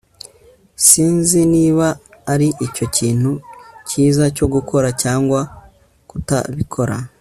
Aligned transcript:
sinzi 0.87 1.39
niba 1.53 1.87
aricyo 2.31 2.85
kintu 2.97 3.31
cyiza 3.87 4.23
cyo 4.35 4.45
gukora 4.53 4.87
cyangwa 5.01 5.39
kutabikora 6.09 6.95